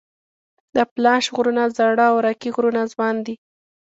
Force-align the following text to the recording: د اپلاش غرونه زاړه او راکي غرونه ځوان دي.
د 0.73 0.75
اپلاش 0.85 1.23
غرونه 1.35 1.63
زاړه 1.77 2.05
او 2.11 2.15
راکي 2.25 2.49
غرونه 2.55 2.81
ځوان 2.93 3.15
دي. 3.25 3.35